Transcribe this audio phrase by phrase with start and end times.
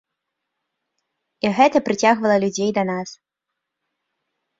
[1.45, 3.09] І гэта прыцягвала людзей да нас.